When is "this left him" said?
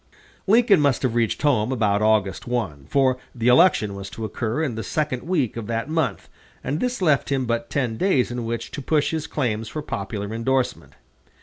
6.79-7.45